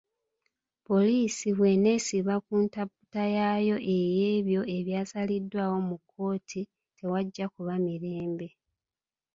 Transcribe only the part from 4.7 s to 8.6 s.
ebyasaliddwaawo mu kkooti ,tewajja kuba mirembe.